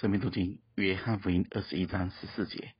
[0.00, 2.72] 生命读经约翰福音二十一章十四节，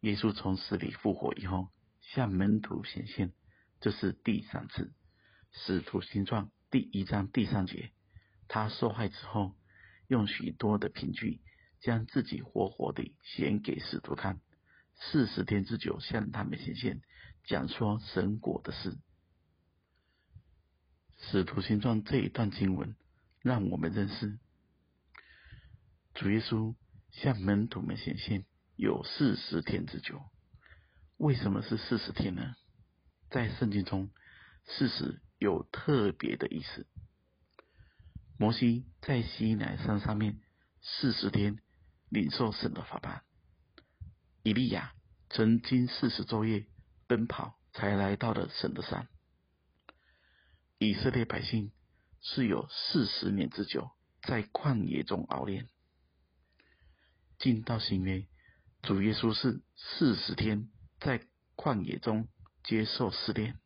[0.00, 1.70] 耶稣从死里复活以后，
[2.02, 3.32] 向门徒显现，
[3.80, 4.92] 这是第三次。
[5.52, 7.92] 使徒行传第一章第三节，
[8.46, 9.56] 他受害之后，
[10.06, 11.40] 用许多的凭据，
[11.80, 14.38] 将自己活活的显给使徒看，
[14.96, 17.00] 四十天之久向他们显现，
[17.46, 18.98] 讲说神国的事。
[21.16, 22.94] 使徒行传这一段经文，
[23.40, 24.38] 让我们认识。
[26.20, 26.74] 主耶稣
[27.12, 28.44] 向门徒们显现
[28.76, 30.20] 有四十天之久，
[31.16, 32.56] 为什么是四十天呢？
[33.30, 34.10] 在圣经中，
[34.66, 36.86] 四十有特别的意思。
[38.36, 40.38] 摩西在西奈山上面
[40.82, 41.56] 四十天
[42.10, 43.22] 领受神的法版，
[44.42, 44.92] 以利亚
[45.30, 46.66] 曾经四十昼夜
[47.06, 49.08] 奔跑才来到了神的山，
[50.76, 51.72] 以色列百姓
[52.20, 55.66] 是有四十年之久在旷野中熬炼。
[57.40, 58.26] 进到新约，
[58.82, 60.68] 主耶稣是四十天
[61.00, 62.28] 在旷野中
[62.62, 63.58] 接受试炼。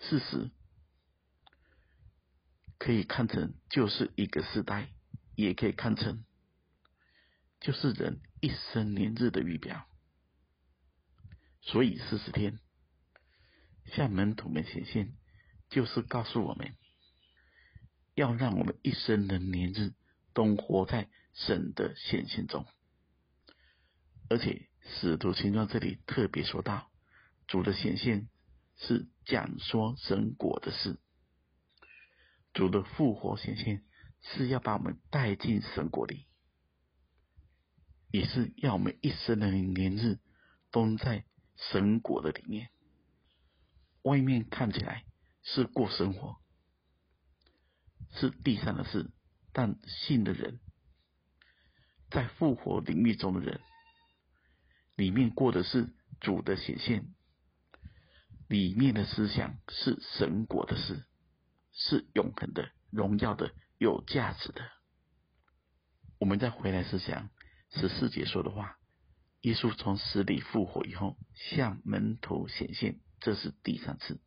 [0.00, 0.52] 四十
[2.78, 4.88] 可以看成就是一个时代，
[5.34, 6.24] 也可以看成
[7.60, 9.88] 就是人一生年日的预表。
[11.62, 12.60] 所以四十天
[13.86, 15.16] 向门徒们显现，
[15.70, 16.76] 就是告诉我们
[18.14, 19.92] 要让我们一生的年日
[20.32, 21.10] 都活在。
[21.36, 22.66] 神的显现中，
[24.30, 26.90] 而且使徒行传这里特别说到，
[27.46, 28.28] 主的显现
[28.76, 30.98] 是讲说神国的事，
[32.54, 33.84] 主的复活显现
[34.22, 36.26] 是要把我们带进神国里，
[38.10, 40.18] 也是要我们一生的年日
[40.70, 41.26] 都在
[41.56, 42.70] 神国的里面。
[44.02, 45.04] 外面看起来
[45.42, 46.38] 是过生活，
[48.14, 49.10] 是地上的事，
[49.52, 50.60] 但信的人。
[52.16, 53.60] 在复活领域中的人，
[54.94, 57.14] 里面过的是主的显现，
[58.48, 61.04] 里面的思想是神国的事，
[61.74, 64.62] 是永恒的、荣耀的、有价值的。
[66.18, 67.28] 我们再回来思想
[67.68, 68.78] 十四节说的话：
[69.42, 74.18] 耶稣从死里复活以后，向门徒显现，这是第三次。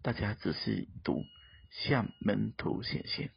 [0.00, 1.22] 大家仔细读，
[1.70, 3.30] 向门徒显现，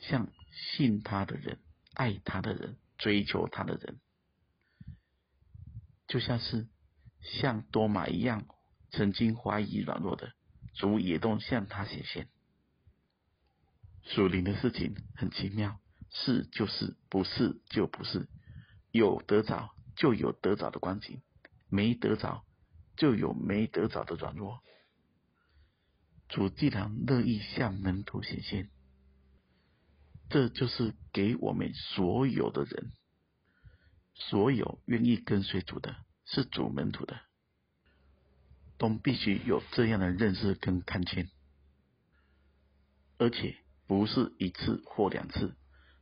[0.00, 0.32] 向。
[0.74, 1.60] 信他的人，
[1.94, 4.00] 爱他的人，追求他的人，
[6.08, 6.66] 就像是
[7.22, 8.46] 像多马一样，
[8.90, 10.32] 曾经怀疑软弱的
[10.74, 12.28] 主也都向他显现。
[14.02, 15.80] 属灵的事情很奇妙，
[16.10, 18.28] 是就是，不是就不是，
[18.90, 21.22] 有得着就有得着的光景，
[21.68, 22.44] 没得着
[22.96, 24.60] 就有没得着的软弱。
[26.28, 28.68] 主既然乐意向门徒显现。
[30.30, 32.92] 这就是给我们所有的人，
[34.14, 37.20] 所有愿意跟随主的，是主门徒的，
[38.78, 41.28] 都必须有这样的认识跟看见，
[43.18, 43.56] 而且
[43.88, 45.56] 不是一次或两次，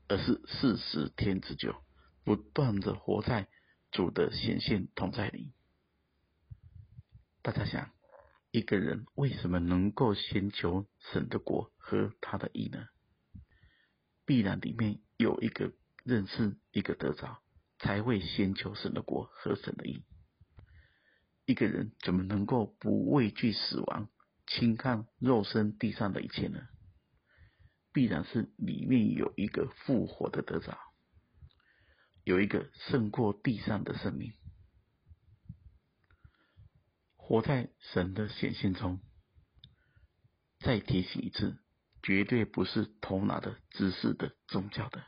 [0.09, 1.83] 而是四十天之久，
[2.23, 3.49] 不断的活在
[3.91, 5.55] 主的显现同在里。
[7.41, 7.91] 大家想，
[8.51, 12.89] 一个人为什么能够先求神的国和他的义呢？
[14.29, 15.73] 必然里面有一个
[16.05, 17.43] 认识，一个得着，
[17.79, 20.05] 才会先求神的国和神的义。
[21.47, 24.11] 一个人怎么能够不畏惧死亡，
[24.47, 26.61] 轻看肉身地上的一切呢？
[27.91, 30.79] 必然是里面有一个复活的得着，
[32.23, 34.35] 有一个胜过地上的生命，
[37.17, 39.01] 活在神的显现中。
[40.59, 41.57] 再提醒一次。
[42.09, 45.05] 绝对不是头脑的、知识的、宗教的，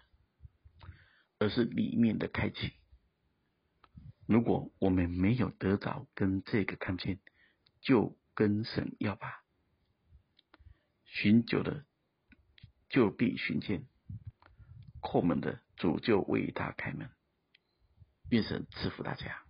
[1.38, 2.74] 而是里面的开启。
[4.26, 7.18] 如果我们没有得着跟这个看见，
[7.80, 9.42] 就跟神要吧。
[11.06, 11.86] 寻求的
[12.90, 13.86] 就必寻见，
[15.00, 17.10] 叩门的主就为他开门。
[18.28, 19.42] 愿神赐福大家。